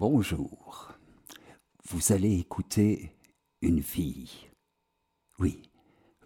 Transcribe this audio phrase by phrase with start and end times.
[0.00, 0.94] Bonjour.
[1.90, 3.12] Vous allez écouter
[3.60, 4.46] une vie.
[5.38, 5.60] Oui,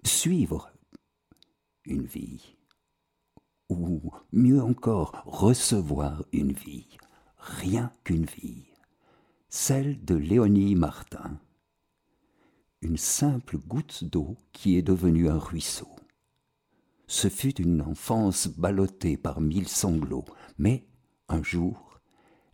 [0.04, 0.70] suivre
[1.84, 2.54] une vie.
[3.68, 6.86] Ou mieux encore, recevoir une vie.
[7.36, 8.62] Rien qu'une vie.
[9.48, 11.40] Celle de Léonie Martin.
[12.80, 15.90] Une simple goutte d'eau qui est devenue un ruisseau.
[17.08, 20.26] Ce fut une enfance ballottée par mille sanglots,
[20.58, 20.86] mais
[21.28, 21.93] un jour,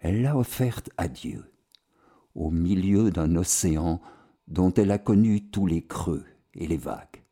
[0.00, 1.52] elle l'a offerte à Dieu,
[2.34, 4.00] au milieu d'un océan
[4.48, 7.22] dont elle a connu tous les creux et les vagues.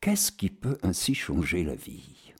[0.00, 2.32] Qu'est-ce qui peut ainsi changer la vie?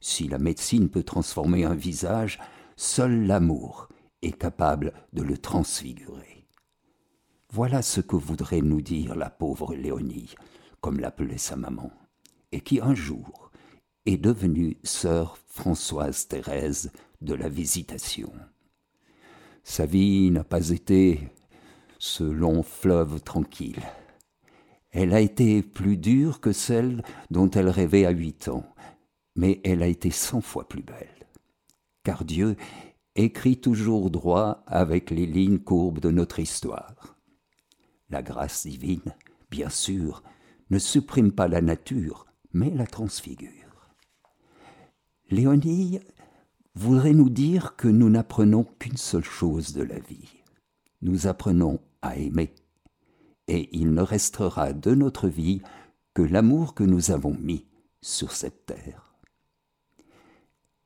[0.00, 2.38] Si la médecine peut transformer un visage,
[2.76, 3.88] seul l'amour
[4.20, 6.46] est capable de le transfigurer.
[7.50, 10.34] Voilà ce que voudrait nous dire la pauvre Léonie,
[10.80, 11.90] comme l'appelait sa maman,
[12.50, 13.50] et qui un jour
[14.06, 16.90] est devenue sœur Françoise Thérèse
[17.22, 18.32] de la Visitation.
[19.64, 21.20] Sa vie n'a pas été
[21.98, 23.82] ce long fleuve tranquille.
[24.90, 28.66] Elle a été plus dure que celle dont elle rêvait à huit ans,
[29.36, 31.26] mais elle a été cent fois plus belle.
[32.02, 32.56] Car Dieu
[33.14, 37.16] écrit toujours droit avec les lignes courbes de notre histoire.
[38.10, 39.14] La grâce divine,
[39.50, 40.22] bien sûr,
[40.70, 43.48] ne supprime pas la nature, mais la transfigure.
[45.30, 46.00] Léonie
[46.74, 50.42] voudrait nous dire que nous n'apprenons qu'une seule chose de la vie.
[51.02, 52.54] Nous apprenons à aimer.
[53.48, 55.62] Et il ne restera de notre vie
[56.14, 57.66] que l'amour que nous avons mis
[58.00, 59.14] sur cette terre.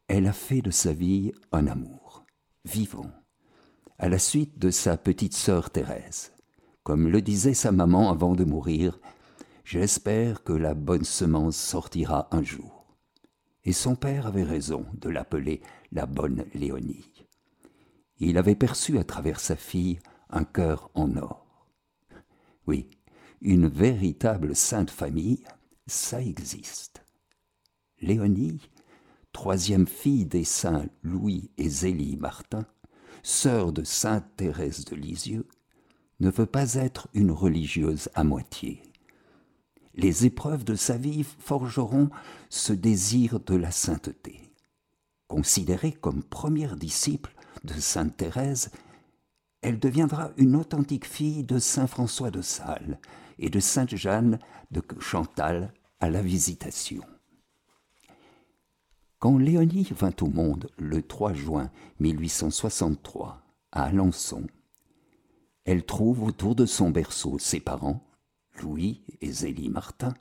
[0.09, 2.25] Elle a fait de sa vie un amour,
[2.65, 3.11] vivant,
[3.99, 6.33] à la suite de sa petite sœur Thérèse.
[6.85, 9.01] Comme le disait sa maman avant de mourir,
[9.65, 12.76] j'espère que la bonne semence sortira un jour.
[13.67, 17.27] Et son père avait raison de l'appeler la bonne Léonie.
[18.19, 19.99] Il avait perçu à travers sa fille
[20.31, 21.67] un cœur en or.
[22.69, 22.89] Oui,
[23.43, 25.45] une véritable sainte famille,
[25.89, 27.05] ça existe.
[28.01, 28.71] Léonie,
[29.33, 32.67] troisième fille des saints Louis et Zélie Martin,
[33.25, 35.49] sœur de sainte Thérèse de Lisieux,
[36.21, 38.81] ne veut pas être une religieuse à moitié.
[39.97, 42.11] Les épreuves de sa vie forgeront
[42.51, 44.43] ce désir de la sainteté.
[45.27, 47.35] Considérée comme première disciple
[47.65, 48.71] de sainte Thérèse,
[49.63, 53.01] elle deviendra une authentique fille de saint François de Sales
[53.39, 54.39] et de sainte Jeanne
[54.71, 57.03] de Chantal à la Visitation.
[59.19, 61.71] Quand Léonie vint au monde le 3 juin
[62.01, 63.43] 1863
[63.73, 64.47] à Alençon,
[65.65, 68.06] elle trouve autour de son berceau ses parents,
[68.63, 70.15] Louis et Zélie Martin,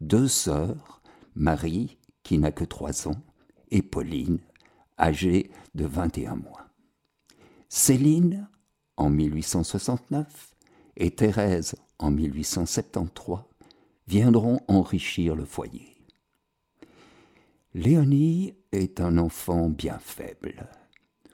[0.00, 1.02] deux sœurs,
[1.34, 3.20] Marie, qui n'a que trois ans,
[3.70, 4.38] et Pauline,
[4.98, 6.66] âgée de 21 mois.
[7.68, 8.48] Céline
[8.96, 10.54] en 1869
[10.96, 13.38] et Thérèse en 1873
[14.06, 15.96] viendront enrichir le foyer.
[17.74, 20.68] Léonie est un enfant bien faible,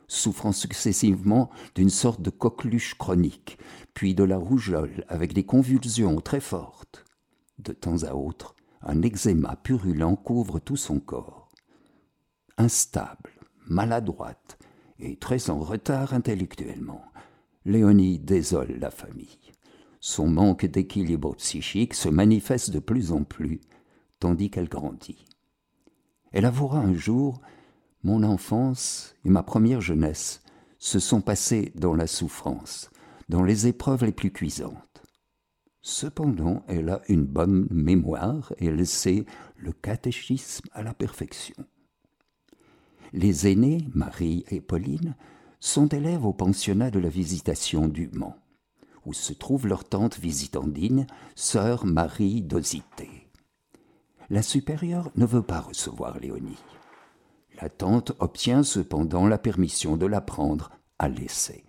[0.08, 3.58] souffrant successivement d'une sorte de coqueluche chronique,
[3.94, 7.04] puis de la rougeole avec des convulsions très fortes.
[7.58, 11.50] De temps à autre, un eczéma purulent couvre tout son corps.
[12.56, 13.30] Instable,
[13.66, 14.58] maladroite
[14.98, 17.04] et très en retard intellectuellement,
[17.64, 19.52] Léonie désole la famille.
[20.00, 23.60] Son manque d'équilibre psychique se manifeste de plus en plus,
[24.20, 25.24] tandis qu'elle grandit.
[26.32, 27.40] Elle avouera un jour
[28.08, 30.40] Mon enfance et ma première jeunesse
[30.78, 32.88] se sont passées dans la souffrance,
[33.28, 35.02] dans les épreuves les plus cuisantes.
[35.82, 39.26] Cependant, elle a une bonne mémoire et elle sait
[39.58, 41.54] le catéchisme à la perfection.
[43.12, 45.14] Les aînés, Marie et Pauline,
[45.60, 48.38] sont élèves au pensionnat de la Visitation du Mans,
[49.04, 53.28] où se trouve leur tante visitandine, sœur Marie d'Osité.
[54.30, 56.56] La supérieure ne veut pas recevoir Léonie.
[57.60, 61.64] La tante obtient cependant la permission de la prendre à l'essai.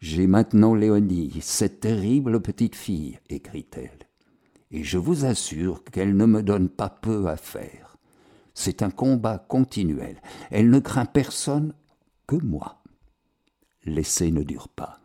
[0.00, 4.06] J'ai maintenant Léonie, cette terrible petite fille, écrit-elle,
[4.70, 7.96] et je vous assure qu'elle ne me donne pas peu à faire.
[8.54, 10.20] C'est un combat continuel.
[10.50, 11.74] Elle ne craint personne
[12.26, 12.82] que moi.
[13.84, 15.00] L'essai ne dure pas.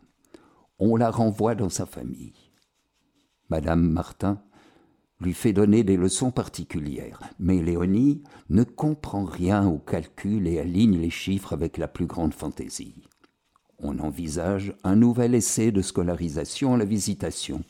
[0.78, 2.50] On la renvoie dans sa famille.
[3.50, 4.42] Madame Martin
[5.22, 10.98] lui fait donner des leçons particulières, mais Léonie ne comprend rien au calcul et aligne
[10.98, 13.02] les chiffres avec la plus grande fantaisie.
[13.78, 17.62] On envisage un nouvel essai de scolarisation à la visitation.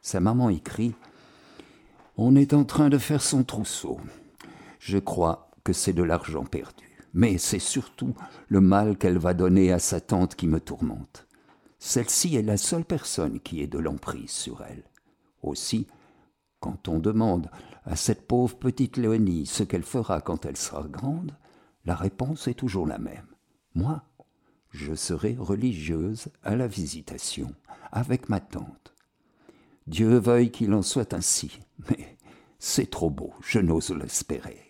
[0.00, 0.94] Sa maman écrit
[2.16, 3.98] On est en train de faire son trousseau.
[4.78, 6.84] Je crois que c'est de l'argent perdu.
[7.14, 8.14] mais c'est surtout
[8.48, 11.26] le mal qu'elle va donner à sa tante qui me tourmente.
[11.78, 14.84] Celle-ci est la seule personne qui ait de l'emprise sur elle.
[15.42, 15.86] Aussi,
[16.60, 17.50] quand on demande
[17.84, 21.36] à cette pauvre petite Léonie ce qu'elle fera quand elle sera grande,
[21.84, 23.26] la réponse est toujours la même.
[23.74, 24.02] Moi,
[24.70, 27.54] je serai religieuse à la visitation,
[27.92, 28.94] avec ma tante.
[29.86, 32.18] Dieu veuille qu'il en soit ainsi, mais
[32.58, 34.67] c'est trop beau, je n'ose l'espérer.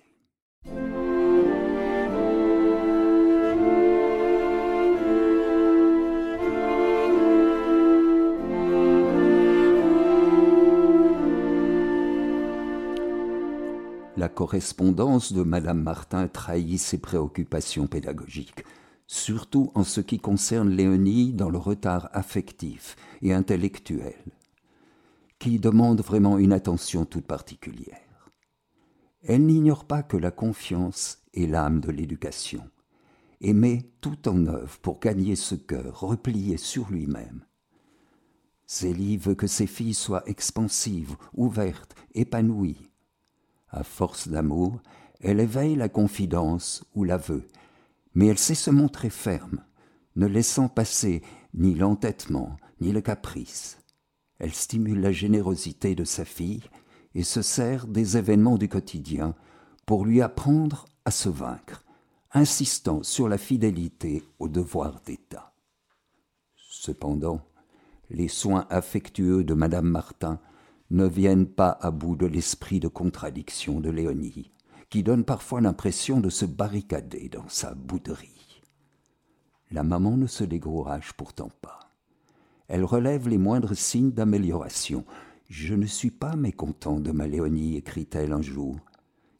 [14.39, 18.65] Correspondance de Madame Martin trahit ses préoccupations pédagogiques,
[19.09, 24.15] surtout en ce qui concerne Léonie dans le retard affectif et intellectuel,
[25.41, 28.31] qui demande vraiment une attention toute particulière.
[29.25, 32.63] Elle n'ignore pas que la confiance est l'âme de l'éducation,
[33.41, 37.45] et met tout en œuvre pour gagner ce cœur replié sur lui-même.
[38.69, 42.88] Zélie veut que ses filles soient expansives, ouvertes, épanouies,
[43.71, 44.81] à force d'amour,
[45.21, 47.47] elle éveille la confidence ou l'aveu,
[48.15, 49.65] mais elle sait se montrer ferme,
[50.17, 51.23] ne laissant passer
[51.55, 53.79] ni l'entêtement, ni le caprice.
[54.39, 56.63] Elle stimule la générosité de sa fille
[57.15, 59.35] et se sert des événements du quotidien
[59.87, 61.85] pour lui apprendre à se vaincre,
[62.33, 65.55] insistant sur la fidélité au devoir d'État.
[66.57, 67.41] Cependant,
[68.11, 70.41] les soins affectueux de Madame Martin
[70.91, 74.53] ne viennent pas à bout de l'esprit de contradiction de Léonie,
[74.91, 78.63] qui donne parfois l'impression de se barricader dans sa bouderie.
[79.71, 81.81] La maman ne se décourage pourtant pas.
[82.69, 85.05] Elle relève les moindres signes d'amélioration.
[85.51, 88.77] Je ne suis pas mécontent de ma Léonie, écrit-elle un jour.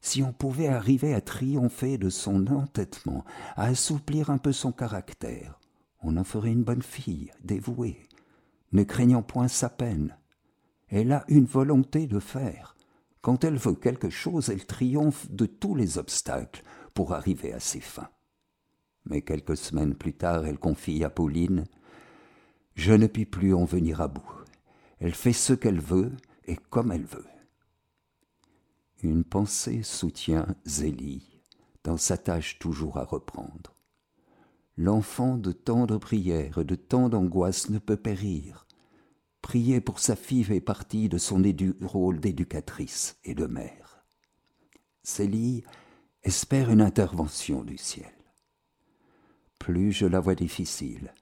[0.01, 3.25] Si on pouvait arriver à triompher de son entêtement,
[3.55, 5.59] à assouplir un peu son caractère,
[6.01, 8.07] on en ferait une bonne fille, dévouée,
[8.71, 10.15] ne craignant point sa peine,
[10.89, 12.75] elle a une volonté de faire.
[13.21, 16.63] Quand elle veut quelque chose, elle triomphe de tous les obstacles
[16.93, 18.09] pour arriver à ses fins.
[19.05, 21.65] Mais quelques semaines plus tard, elle confie à Pauline
[22.75, 24.31] Je ne puis plus en venir à bout.
[24.99, 26.11] Elle fait ce qu'elle veut
[26.45, 27.27] et comme elle veut.
[29.01, 31.39] Une pensée soutient Zélie
[31.83, 33.73] dans sa tâche toujours à reprendre.
[34.77, 38.65] L'enfant de tant de prières, de tant d'angoisses ne peut périr.
[39.49, 41.41] Prier pour sa fille fait partie de son
[41.81, 44.05] rôle d'éducatrice et de mère.
[45.01, 45.63] Célie
[46.21, 48.13] espère une intervention du ciel.
[49.57, 51.15] Plus je la vois difficile,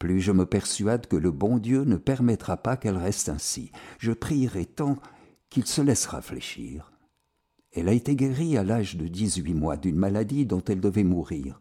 [0.00, 3.70] plus je me persuade que le bon Dieu ne permettra pas qu'elle reste ainsi.
[4.00, 4.96] Je prierai tant
[5.48, 6.90] qu'il se laissera fléchir.
[7.70, 11.60] Elle a été guérie à l'âge de dix-huit mois d'une maladie dont elle devait mourir.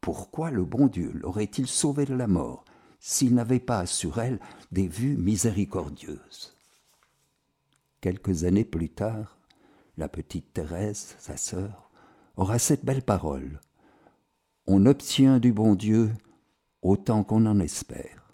[0.00, 2.64] Pourquoi le bon Dieu l'aurait-il sauvée de la mort?
[2.98, 4.40] S'il n'avait pas sur elle
[4.72, 6.56] des vues miséricordieuses.
[8.00, 9.38] Quelques années plus tard,
[9.96, 11.90] la petite Thérèse, sa sœur,
[12.36, 13.60] aura cette belle parole.
[14.66, 16.12] On obtient du bon Dieu
[16.82, 18.32] autant qu'on en espère.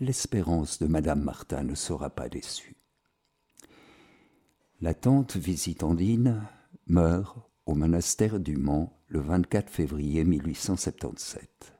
[0.00, 2.76] L'espérance de Madame Martin ne sera pas déçue.
[4.80, 6.42] La tante Visitandine
[6.86, 7.36] meurt
[7.66, 11.77] au monastère du Mans le 24 février 1877.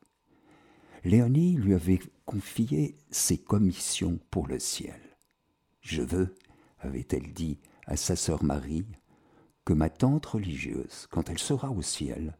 [1.05, 5.01] Léonie lui avait confié ses commissions pour le ciel.
[5.81, 6.34] Je veux,
[6.81, 8.84] avait-elle dit à sa sœur Marie,
[9.65, 12.37] que ma tante religieuse, quand elle sera au ciel,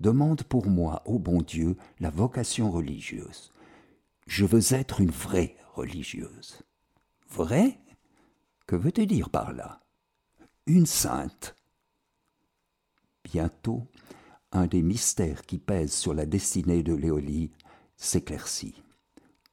[0.00, 3.50] demande pour moi au bon Dieu la vocation religieuse.
[4.26, 6.62] Je veux être une vraie religieuse.
[7.28, 7.78] Vraie?
[8.66, 9.80] Que veux-tu dire par là?
[10.66, 11.54] Une sainte.
[13.24, 13.86] Bientôt,
[14.52, 17.52] un des mystères qui pèsent sur la destinée de Léolie
[17.96, 18.82] s'éclaircit.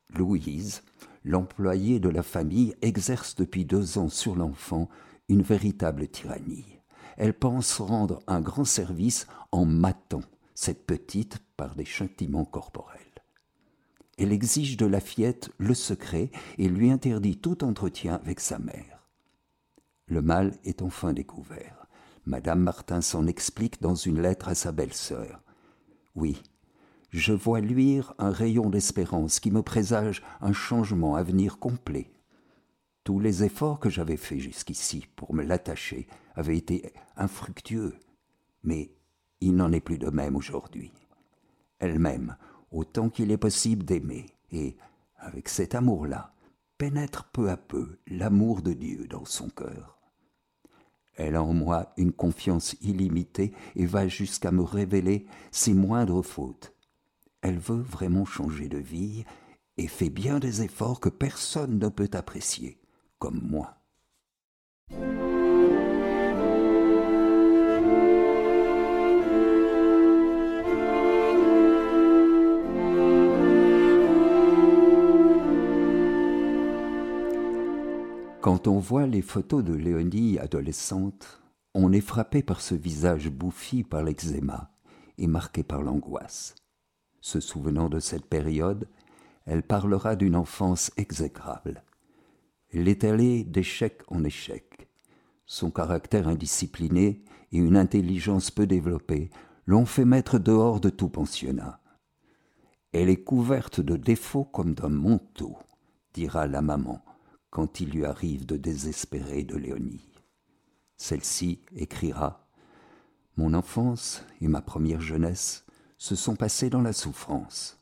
[0.09, 0.83] Louise,
[1.23, 4.89] l'employée de la famille, exerce depuis deux ans sur l'enfant
[5.29, 6.79] une véritable tyrannie.
[7.17, 10.23] Elle pense rendre un grand service en matant
[10.55, 12.99] cette petite par des châtiments corporels.
[14.17, 19.07] Elle exige de la fillette le secret et lui interdit tout entretien avec sa mère.
[20.07, 21.87] Le mal est enfin découvert.
[22.25, 25.41] Madame Martin s'en explique dans une lettre à sa belle-sœur.
[26.15, 26.41] Oui,
[27.13, 32.11] je vois luire un rayon d'espérance qui me présage un changement à venir complet.
[33.03, 37.93] Tous les efforts que j'avais faits jusqu'ici pour me l'attacher avaient été infructueux,
[38.63, 38.95] mais
[39.41, 40.91] il n'en est plus de même aujourd'hui.
[41.77, 42.35] Elle m'aime
[42.71, 44.75] autant qu'il est possible d'aimer, et,
[45.17, 46.33] avec cet amour-là,
[46.79, 49.99] pénètre peu à peu l'amour de Dieu dans son cœur.
[51.13, 56.73] Elle a en moi une confiance illimitée et va jusqu'à me révéler ses moindres fautes.
[57.43, 59.25] Elle veut vraiment changer de vie
[59.75, 62.79] et fait bien des efforts que personne ne peut apprécier,
[63.19, 63.75] comme moi.
[78.39, 81.41] Quand on voit les photos de Léonie adolescente,
[81.73, 84.71] on est frappé par ce visage bouffi par l'eczéma
[85.17, 86.55] et marqué par l'angoisse.
[87.23, 88.85] Se souvenant de cette période,
[89.45, 91.81] elle parlera d'une enfance exécrable.
[92.69, 94.89] Elle est allée d'échec en échec.
[95.45, 99.29] Son caractère indiscipliné et une intelligence peu développée
[99.65, 101.79] l'ont fait mettre dehors de tout pensionnat.
[102.91, 105.55] Elle est couverte de défauts comme d'un manteau,
[106.13, 107.01] dira la maman
[107.51, 110.11] quand il lui arrive de désespérer de Léonie.
[110.97, 112.49] Celle-ci écrira
[113.37, 115.63] Mon enfance et ma première jeunesse
[116.03, 117.79] se sont passées dans la souffrance,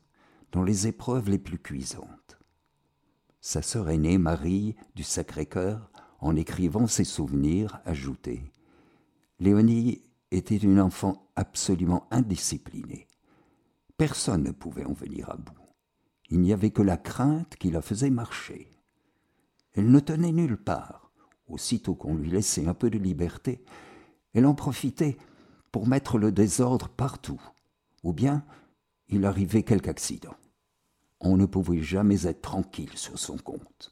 [0.52, 2.38] dans les épreuves les plus cuisantes.
[3.40, 8.44] Sa sœur aînée, Marie du Sacré-Cœur, en écrivant ses souvenirs, ajoutait
[9.40, 13.08] Léonie était une enfant absolument indisciplinée.
[13.98, 15.58] Personne ne pouvait en venir à bout.
[16.30, 18.70] Il n'y avait que la crainte qui la faisait marcher.
[19.74, 21.12] Elle ne tenait nulle part.
[21.48, 23.66] Aussitôt qu'on lui laissait un peu de liberté,
[24.36, 25.18] elle en profitait
[25.72, 27.42] pour mettre le désordre partout.
[28.04, 28.46] Ou bien
[29.08, 30.36] il arrivait quelque accident.
[31.20, 33.92] On ne pouvait jamais être tranquille sur son compte.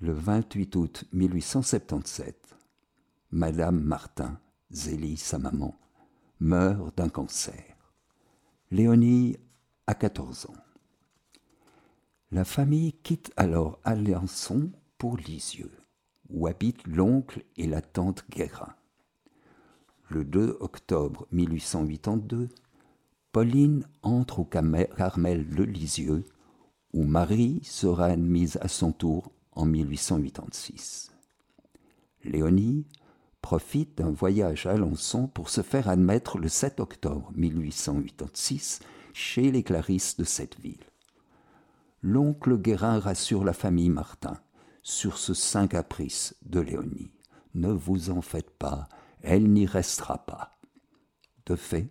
[0.00, 2.56] Le 28 août 1877,
[3.30, 5.78] Madame Martin, Zélie, sa maman,
[6.40, 7.76] meurt d'un cancer.
[8.70, 9.36] Léonie
[9.86, 10.56] a 14 ans.
[12.30, 15.72] La famille quitte alors Alençon pour Lisieux,
[16.28, 18.74] où habitent l'oncle et la tante Guérin.
[20.08, 22.48] Le 2 octobre 1882,
[23.32, 26.24] Pauline entre au Carmel de Lisieux,
[26.92, 31.12] où Marie sera admise à son tour en 1886.
[32.24, 32.86] Léonie
[33.42, 38.80] profite d'un voyage à Alençon pour se faire admettre le 7 octobre 1886
[39.12, 40.88] chez les Clarisses de cette ville
[42.02, 44.38] l'oncle Guérin rassure la famille Martin
[44.82, 47.10] sur ce saint caprice de Léonie.
[47.54, 48.88] Ne vous en faites pas,
[49.22, 50.58] elle n'y restera pas.
[51.46, 51.88] De fait,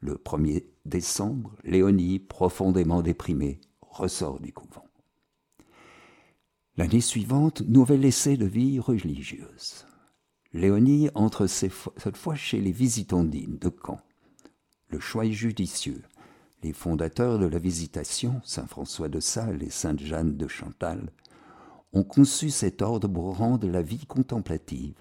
[0.00, 4.86] le 1er décembre, Léonie, profondément déprimée, ressort du couvent.
[6.76, 9.86] L'année suivante, nouvel essai de vie religieuse.
[10.52, 14.00] Léonie entre cette fois chez les visitandines de Caen.
[14.88, 16.02] Le choix est judicieux.
[16.62, 21.10] Les fondateurs de la Visitation, Saint François de Sales et Sainte Jeanne de Chantal,
[21.92, 24.94] ont conçu cet ordre pour rendre la vie contemplative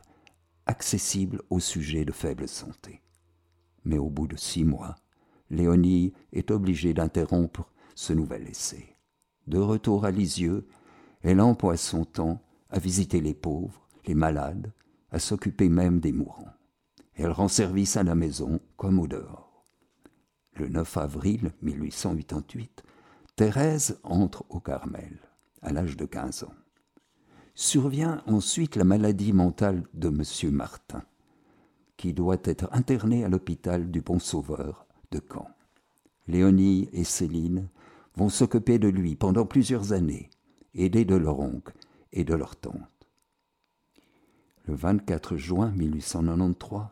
[0.66, 3.02] accessible aux sujets de faible santé.
[3.84, 4.96] Mais au bout de six mois,
[5.50, 8.98] Léonie est obligée d'interrompre ce nouvel essai.
[9.48, 10.68] De retour à Lisieux,
[11.22, 14.74] elle emploie son temps à visiter les pauvres, les malades,
[15.12, 16.54] à s'occuper même des mourants.
[17.14, 19.46] Elle rend service à la maison comme au dehors
[20.58, 22.84] le 9 avril 1888,
[23.36, 25.20] Thérèse entre au Carmel,
[25.62, 26.54] à l'âge de 15 ans.
[27.58, 30.52] Survient ensuite la maladie mentale de M.
[30.52, 31.04] Martin,
[31.96, 35.48] qui doit être interné à l'hôpital du Bon Sauveur de Caen.
[36.28, 37.70] Léonie et Céline
[38.18, 40.30] vont s'occuper de lui pendant plusieurs années,
[40.74, 41.74] aidés de leur oncle
[42.12, 42.76] et de leur tante.
[44.66, 46.88] Le 24 juin 1893,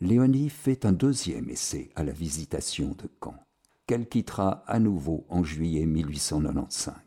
[0.00, 3.36] Léonie fait un deuxième essai à la visitation de Caen,
[3.86, 7.05] qu'elle quittera à nouveau en juillet 1895.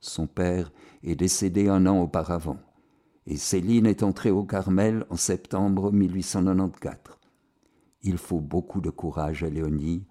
[0.00, 2.58] Son père est décédé un an auparavant,
[3.26, 7.18] et Céline est entrée au Carmel en septembre 1894.
[8.02, 10.06] Il faut beaucoup de courage à Léonie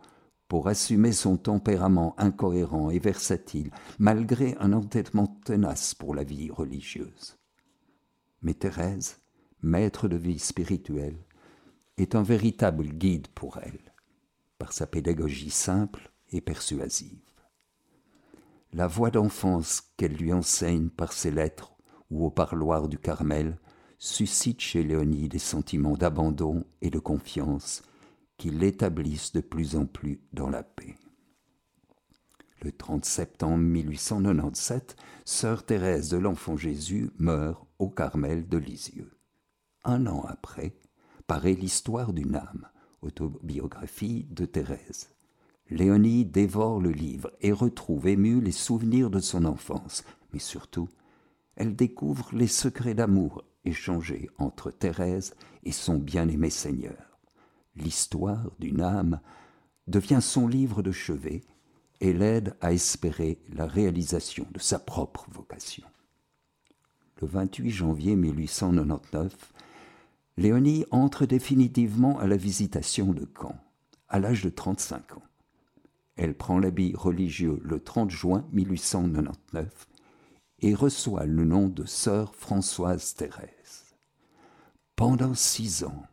[0.48, 7.38] pour assumer son tempérament incohérent et versatile, malgré un entêtement tenace pour la vie religieuse.
[8.42, 9.20] Mais Thérèse,
[9.62, 11.18] maître de vie spirituelle,
[11.98, 13.94] est un véritable guide pour elle,
[14.58, 17.27] par sa pédagogie simple et persuasive.
[18.74, 21.74] La voix d'enfance qu'elle lui enseigne par ses lettres
[22.10, 23.58] ou au parloir du Carmel
[23.98, 27.82] suscite chez Léonie des sentiments d'abandon et de confiance
[28.38, 30.96] qui l'établissent de plus en plus dans la paix.
[32.62, 34.96] Le 30 septembre 1897,
[35.26, 39.18] sœur Thérèse de l'Enfant Jésus meurt au Carmel de Lisieux.
[39.84, 40.76] Un an après,
[41.28, 42.68] paraît l'histoire d'une âme,
[43.02, 45.10] autobiographie de Thérèse.
[45.70, 50.88] Léonie dévore le livre et retrouve émue les souvenirs de son enfance, mais surtout,
[51.56, 57.20] elle découvre les secrets d'amour échangés entre Thérèse et son bien-aimé Seigneur.
[57.76, 59.20] L'histoire d'une âme
[59.88, 61.44] devient son livre de chevet
[62.00, 65.84] et l'aide à espérer la réalisation de sa propre vocation.
[67.22, 69.54] Le 28 janvier 1899,
[70.38, 73.56] Léonie entre définitivement à la visitation de Caen,
[74.08, 75.27] à l'âge de 35 ans.
[76.18, 79.88] Elle prend l'habit religieux le 30 juin 1899
[80.60, 83.96] et reçoit le nom de sœur Françoise Thérèse.
[84.96, 86.04] Pendant six ans,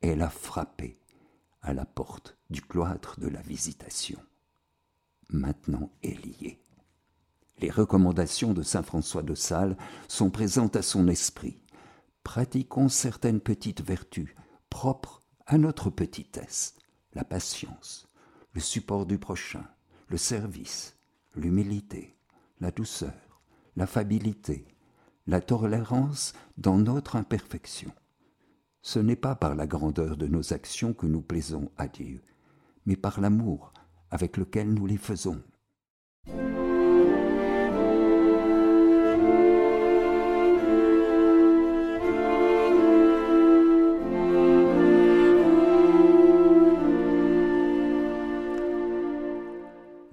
[0.00, 0.98] elle a frappé
[1.62, 4.18] à la porte du cloître de la Visitation.
[5.30, 6.60] Maintenant liée.
[7.58, 9.76] Les recommandations de saint François de Sales
[10.08, 11.62] sont présentes à son esprit.
[12.24, 14.34] Pratiquons certaines petites vertus
[14.68, 16.74] propres à notre petitesse,
[17.12, 18.08] la patience,
[18.54, 19.64] le support du prochain,
[20.08, 20.96] le service,
[21.34, 22.16] l'humilité,
[22.60, 23.42] la douceur,
[23.76, 24.66] l'affabilité,
[25.26, 27.92] la tolérance dans notre imperfection.
[28.80, 32.22] Ce n'est pas par la grandeur de nos actions que nous plaisons à Dieu,
[32.86, 33.72] mais par l'amour
[34.10, 35.42] avec lequel nous les faisons.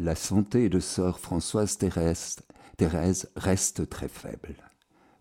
[0.04, 2.38] La santé de sœur Françoise Thérèse,
[2.76, 4.56] Thérèse reste très faible.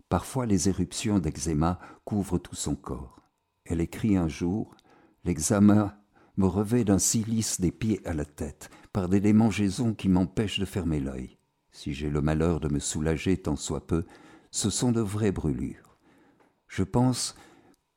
[0.09, 3.19] Parfois les éruptions d'eczéma couvrent tout son corps.
[3.63, 4.75] Elle écrit un jour
[5.23, 5.95] L'examen
[6.35, 10.65] me revêt d'un silice des pieds à la tête, par des démangeaisons qui m'empêchent de
[10.65, 11.37] fermer l'œil.
[11.69, 14.03] Si j'ai le malheur de me soulager tant soit peu,
[14.49, 15.95] ce sont de vraies brûlures.
[16.67, 17.35] Je pense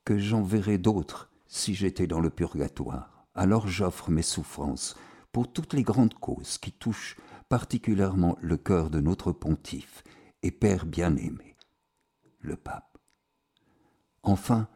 [0.05, 3.27] que j'en verrai d'autres si j'étais dans le purgatoire.
[3.35, 4.97] Alors j'offre mes souffrances
[5.35, 7.17] pour toutes les grandes causes qui touchent
[7.49, 10.05] particulièrement le cœur de notre pontife
[10.45, 11.57] et Père bien-aimé,
[12.39, 12.99] le pape.
[14.23, 14.69] Enfin,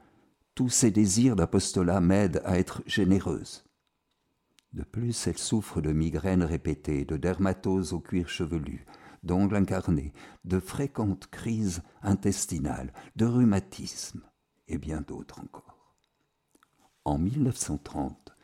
[0.56, 3.64] tous ses désirs d'apostolat m'aident à être généreuse.
[4.72, 8.84] De plus, elle souffre de migraines répétées, de dermatose au cuir chevelu,
[9.22, 10.12] d'ongles incarnés,
[10.44, 14.22] de fréquentes crises intestinales, de rhumatisme
[14.66, 15.94] et bien d'autres encore.
[17.04, 18.34] En 1930,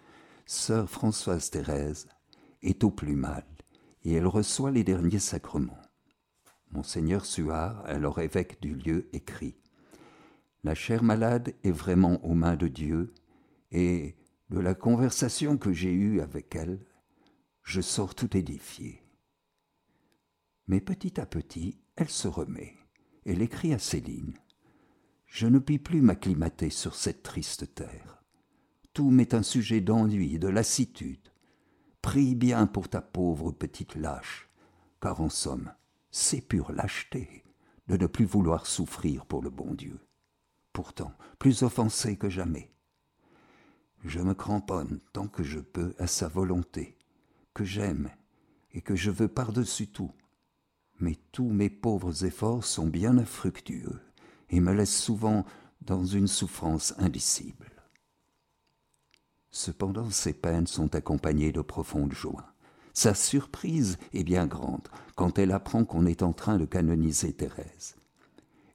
[0.46, 2.08] sœur Françoise Thérèse
[2.62, 3.44] est au plus mal
[4.02, 5.80] et elle reçoit les derniers sacrements.
[6.72, 9.56] Monseigneur Suard, alors évêque du lieu, écrit
[10.64, 13.12] la chère malade est vraiment aux mains de Dieu,
[13.70, 14.16] et
[14.48, 16.80] de la conversation que j'ai eue avec elle,
[17.62, 19.02] je sors tout édifié.
[20.66, 22.74] Mais petit à petit, elle se remet.
[23.26, 24.32] Elle écrit à Céline.
[25.26, 28.23] Je ne puis plus m'acclimater sur cette triste terre.
[28.94, 31.28] Tout m'est un sujet d'ennui, de lassitude.
[32.00, 34.48] Prie bien pour ta pauvre petite lâche,
[35.00, 35.72] car en somme,
[36.10, 37.44] c'est pure lâcheté
[37.88, 40.00] de ne plus vouloir souffrir pour le bon Dieu
[40.74, 42.70] pourtant plus offensé que jamais.
[44.04, 46.98] Je me cramponne tant que je peux à sa volonté,
[47.54, 48.10] que j'aime
[48.72, 50.12] et que je veux par-dessus tout.
[51.00, 54.00] Mais tous mes pauvres efforts sont bien infructueux
[54.50, 55.46] et me laissent souvent
[55.80, 57.73] dans une souffrance indicible.
[59.54, 62.44] Cependant ces peines sont accompagnées de profondes joies.
[62.92, 67.94] Sa surprise est bien grande quand elle apprend qu'on est en train de canoniser Thérèse.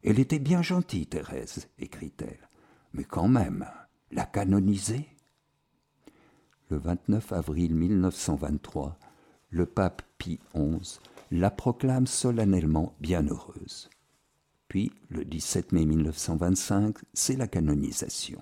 [0.04, 2.48] Elle était bien gentille, Thérèse, écrit-elle,
[2.94, 3.68] mais quand même,
[4.12, 5.06] la canoniser?
[6.70, 8.98] Le 29 avril 1923,
[9.50, 13.90] le pape Pie XI la proclame solennellement bienheureuse.
[14.70, 18.40] Puis, le 17 mai 1925, c'est la canonisation.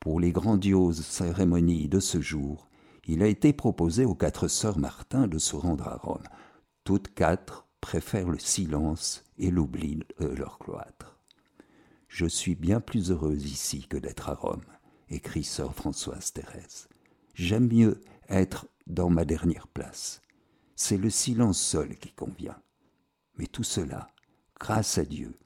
[0.00, 2.68] Pour les grandioses cérémonies de ce jour,
[3.06, 6.22] il a été proposé aux quatre sœurs Martin de se rendre à Rome.
[6.84, 11.18] Toutes quatre préfèrent le silence et l'oubli de leur cloître.
[12.08, 14.64] Je suis bien plus heureuse ici que d'être à Rome,
[15.08, 16.88] écrit sœur Françoise Thérèse.
[17.34, 20.22] J'aime mieux être dans ma dernière place.
[20.76, 22.56] C'est le silence seul qui convient.
[23.36, 24.08] Mais tout cela,
[24.58, 25.36] grâce à Dieu,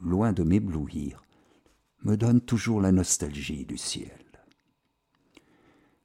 [0.00, 1.22] loin de m'éblouir,
[2.06, 4.22] me donne toujours la nostalgie du ciel.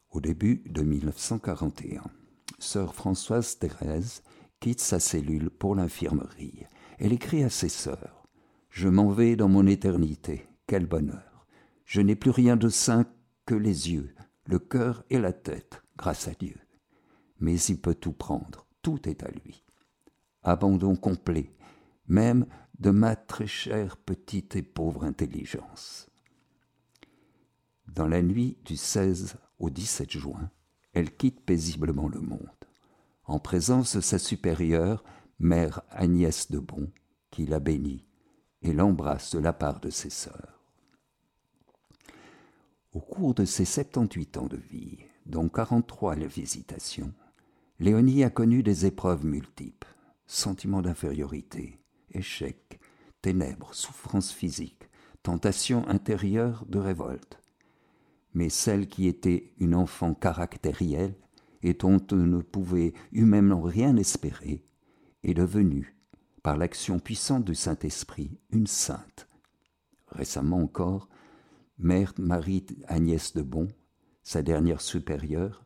[0.09, 2.01] Au début de 1941,
[2.57, 4.23] sœur Françoise Thérèse
[4.59, 6.65] quitte sa cellule pour l'infirmerie.
[6.97, 8.27] Elle écrit à ses sœurs
[8.71, 10.47] Je m'en vais dans mon éternité.
[10.65, 11.45] Quel bonheur
[11.85, 13.05] Je n'ai plus rien de saint
[13.45, 14.15] que les yeux,
[14.47, 16.57] le cœur et la tête, grâce à Dieu.
[17.39, 19.63] Mais il peut tout prendre, tout est à lui.
[20.41, 21.53] Abandon complet,
[22.07, 22.47] même
[22.81, 26.09] de ma très chère petite et pauvre intelligence.
[27.87, 30.49] Dans la nuit du 16 au 17 juin,
[30.93, 32.49] elle quitte paisiblement le monde
[33.25, 35.03] en présence de sa supérieure,
[35.39, 36.91] mère Agnès de Bon,
[37.29, 38.03] qui la bénit
[38.63, 40.59] et l'embrasse de la part de ses sœurs.
[42.93, 47.13] Au cours de ses 78 ans de vie, dont 43 la visitation,
[47.79, 49.87] Léonie a connu des épreuves multiples,
[50.25, 51.80] sentiments d'infériorité,
[52.13, 52.79] échecs,
[53.21, 54.89] ténèbres, souffrances physiques,
[55.23, 57.39] tentations intérieures de révolte.
[58.33, 61.15] Mais celle qui était une enfant caractérielle
[61.63, 64.63] et dont on ne pouvait humainement rien espérer,
[65.23, 65.95] est devenue,
[66.41, 69.27] par l'action puissante du Saint-Esprit, une sainte.
[70.07, 71.07] Récemment encore,
[71.77, 73.67] Mère Marie-Agnès de Bon,
[74.23, 75.65] sa dernière supérieure,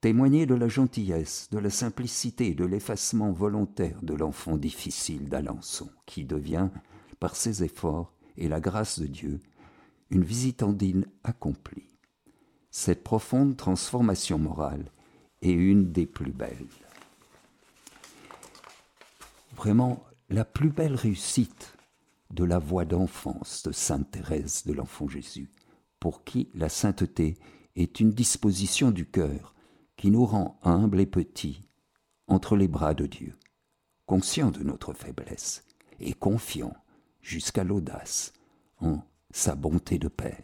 [0.00, 6.24] témoignait de la gentillesse, de la simplicité, de l'effacement volontaire de l'enfant difficile d'Alençon, qui
[6.24, 6.68] devient,
[7.18, 9.40] par ses efforts et la grâce de Dieu,
[10.10, 11.88] une visitandine accomplie.
[12.70, 14.92] Cette profonde transformation morale
[15.42, 16.66] est une des plus belles.
[19.56, 21.74] Vraiment, la plus belle réussite
[22.30, 25.50] de la voie d'enfance de Sainte Thérèse de l'Enfant Jésus,
[25.98, 27.38] pour qui la sainteté
[27.76, 29.54] est une disposition du cœur
[30.10, 31.68] nous rend humbles et petits
[32.28, 33.34] entre les bras de Dieu,
[34.06, 35.64] conscients de notre faiblesse
[36.00, 36.76] et confiants
[37.20, 38.32] jusqu'à l'audace
[38.80, 40.42] en sa bonté de Père.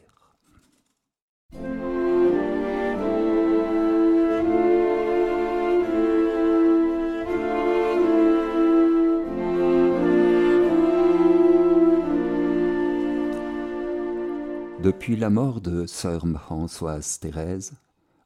[14.83, 17.73] Depuis la mort de sœur Françoise Thérèse,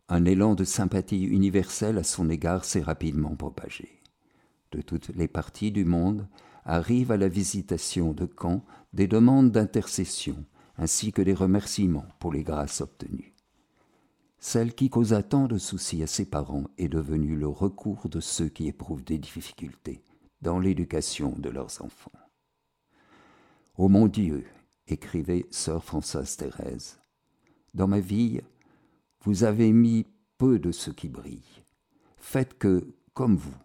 [0.08, 4.00] un élan de sympathie universelle à son égard s'est rapidement propagé.
[4.72, 6.28] De toutes les parties du monde
[6.64, 10.44] arrivent à la visitation de Caen des demandes d'intercession
[10.78, 13.34] ainsi que des remerciements pour les grâces obtenues.
[14.38, 18.48] Celle qui causa tant de soucis à ses parents est devenue le recours de ceux
[18.48, 20.02] qui éprouvent des difficultés
[20.42, 22.12] dans l'éducation de leurs enfants.
[23.78, 24.44] Ô mon Dieu,
[24.86, 27.00] écrivait sœur Françoise Thérèse.
[27.74, 28.40] Dans ma vie,
[29.22, 30.06] vous avez mis
[30.38, 31.62] peu de ce qui brille.
[32.16, 33.56] Faites que, comme vous,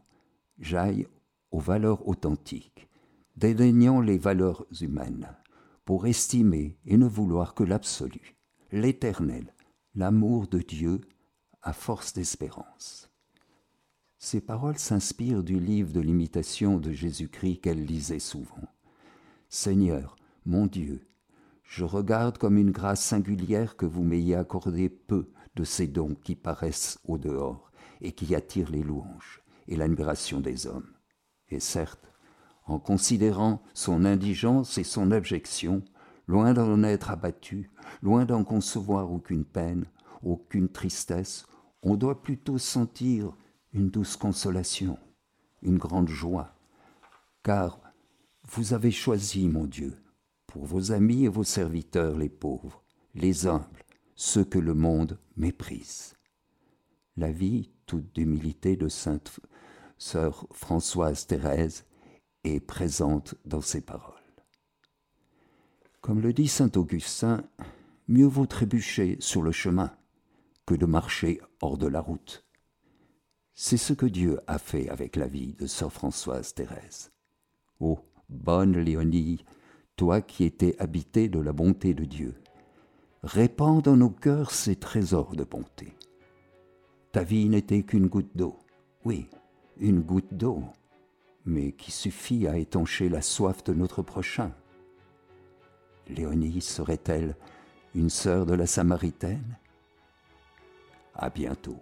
[0.60, 1.08] j'aille
[1.52, 2.88] aux valeurs authentiques,
[3.36, 5.28] dédaignant les valeurs humaines,
[5.86, 8.36] pour estimer et ne vouloir que l'absolu,
[8.72, 9.54] l'éternel,
[9.96, 11.02] l'amour de Dieu
[11.62, 13.10] à force d'espérance.
[14.18, 18.68] Ces paroles s'inspirent du livre de l'imitation de Jésus-Christ qu'elle lisait souvent.
[19.50, 21.08] Seigneur, mon Dieu,
[21.64, 26.36] je regarde comme une grâce singulière que vous m'ayez accordé peu de ces dons qui
[26.36, 30.94] paraissent au dehors et qui attirent les louanges et l'admiration des hommes.
[31.50, 32.12] Et certes,
[32.66, 35.84] en considérant son indigence et son abjection,
[36.28, 37.70] loin d'en être abattu,
[38.02, 39.86] loin d'en concevoir aucune peine,
[40.24, 41.46] aucune tristesse,
[41.84, 43.34] on doit plutôt sentir
[43.74, 44.98] une douce consolation,
[45.62, 46.56] une grande joie,
[47.44, 47.80] car
[48.48, 49.98] vous avez choisi, mon Dieu,
[50.48, 52.84] pour vos amis et vos serviteurs les pauvres,
[53.16, 53.84] les humbles,
[54.24, 56.14] ceux que le monde méprise.
[57.18, 59.40] La vie toute d'humilité de sainte
[59.98, 61.86] sœur Françoise Thérèse
[62.44, 64.14] est présente dans ces paroles.
[66.02, 67.44] Comme le dit saint Augustin,
[68.08, 69.92] mieux vaut trébucher sur le chemin
[70.68, 72.46] que de marcher hors de la route.
[73.56, 77.12] C'est ce que Dieu a fait avec la vie de sœur Françoise Thérèse.
[77.80, 77.98] Ô
[78.30, 79.44] bonne Léonie,
[79.96, 82.36] toi qui étais habité de la bonté de Dieu,
[83.24, 85.94] répands dans nos cœurs ces trésors de bonté.
[87.12, 88.58] Ta vie n'était qu'une goutte d'eau,
[89.06, 89.30] oui,
[89.78, 90.64] une goutte d'eau,
[91.46, 94.52] mais qui suffit à étancher la soif de notre prochain.
[96.08, 97.36] Léonie serait-elle
[97.94, 99.58] une sœur de la Samaritaine?
[101.14, 101.78] À bientôt.